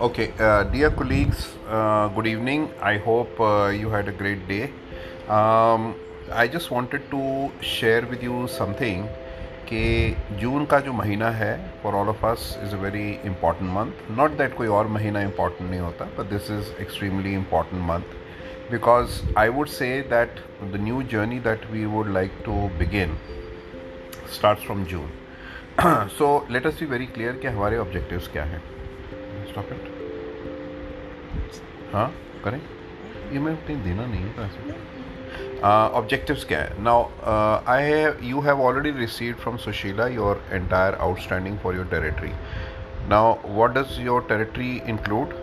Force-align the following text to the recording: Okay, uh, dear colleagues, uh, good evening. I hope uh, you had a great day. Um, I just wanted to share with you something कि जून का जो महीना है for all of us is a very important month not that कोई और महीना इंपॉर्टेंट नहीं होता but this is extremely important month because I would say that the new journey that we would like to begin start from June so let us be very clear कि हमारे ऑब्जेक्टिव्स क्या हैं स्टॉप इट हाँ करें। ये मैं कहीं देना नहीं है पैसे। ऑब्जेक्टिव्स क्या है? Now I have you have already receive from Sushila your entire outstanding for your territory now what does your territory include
Okay, 0.00 0.32
uh, 0.38 0.62
dear 0.62 0.92
colleagues, 0.92 1.56
uh, 1.68 2.06
good 2.06 2.28
evening. 2.28 2.70
I 2.80 2.98
hope 2.98 3.40
uh, 3.40 3.66
you 3.66 3.90
had 3.90 4.06
a 4.06 4.12
great 4.12 4.46
day. 4.46 4.70
Um, 5.28 5.96
I 6.30 6.46
just 6.46 6.70
wanted 6.70 7.10
to 7.10 7.50
share 7.60 8.06
with 8.06 8.22
you 8.22 8.46
something 8.46 9.02
कि 9.68 10.38
जून 10.40 10.66
का 10.66 10.80
जो 10.80 10.92
महीना 10.92 11.30
है 11.40 11.50
for 11.82 11.94
all 11.94 12.08
of 12.08 12.24
us 12.26 12.46
is 12.64 12.74
a 12.74 12.78
very 12.82 13.08
important 13.26 13.70
month 13.72 14.10
not 14.18 14.36
that 14.38 14.56
कोई 14.56 14.68
और 14.76 14.86
महीना 14.98 15.22
इंपॉर्टेंट 15.22 15.70
नहीं 15.70 15.80
होता 15.80 16.04
but 16.18 16.30
this 16.30 16.50
is 16.50 16.72
extremely 16.82 17.34
important 17.34 17.82
month 17.90 18.70
because 18.70 19.20
I 19.38 19.48
would 19.58 19.68
say 19.80 19.90
that 20.14 20.40
the 20.62 20.84
new 20.84 21.02
journey 21.12 21.40
that 21.50 21.70
we 21.72 21.84
would 21.96 22.12
like 22.20 22.42
to 22.44 22.68
begin 22.78 23.18
start 24.38 24.66
from 24.66 24.84
June 24.94 26.08
so 26.18 26.34
let 26.50 26.66
us 26.66 26.80
be 26.80 26.86
very 26.96 27.06
clear 27.18 27.38
कि 27.42 27.48
हमारे 27.48 27.78
ऑब्जेक्टिव्स 27.78 28.32
क्या 28.32 28.44
हैं 28.44 28.62
स्टॉप 29.48 29.72
इट 29.72 29.82
हाँ 31.92 32.10
करें। 32.44 32.60
ये 33.32 33.38
मैं 33.38 33.56
कहीं 33.66 33.82
देना 33.84 34.06
नहीं 34.06 34.20
है 34.20 34.32
पैसे। 34.36 34.86
ऑब्जेक्टिव्स 35.98 36.44
क्या 36.44 36.58
है? 36.58 36.82
Now 36.82 37.04
I 37.68 37.82
have 37.84 38.18
you 38.22 38.40
have 38.40 38.60
already 38.62 38.90
receive 38.98 39.34
from 39.42 39.56
Sushila 39.56 40.06
your 40.08 40.42
entire 40.50 40.94
outstanding 40.94 41.58
for 41.58 41.74
your 41.76 41.86
territory 41.90 42.32
now 43.08 43.34
what 43.46 43.70
does 43.70 43.98
your 44.00 44.26
territory 44.28 44.70
include 44.88 45.34